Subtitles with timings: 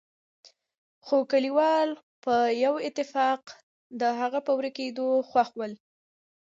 [1.05, 1.89] خو کليوال
[2.23, 3.41] په يوه اتفاق
[4.01, 5.73] د هغه په ورکېدو خوښ ول.